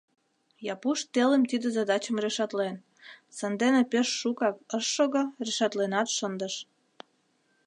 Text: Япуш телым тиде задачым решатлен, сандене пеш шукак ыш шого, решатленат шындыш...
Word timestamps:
Япуш 0.73 0.99
телым 1.13 1.43
тиде 1.49 1.67
задачым 1.77 2.15
решатлен, 2.25 2.75
сандене 3.37 3.81
пеш 3.91 4.07
шукак 4.19 4.55
ыш 4.77 4.85
шого, 4.95 5.23
решатленат 5.45 6.07
шындыш... 6.17 6.55